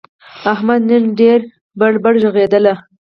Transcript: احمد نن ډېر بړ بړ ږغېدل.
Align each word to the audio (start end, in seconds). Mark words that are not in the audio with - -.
احمد 0.53 0.81
نن 0.89 1.03
ډېر 1.19 1.39
بړ 1.79 1.93
بړ 2.03 2.13
ږغېدل. 2.23 2.65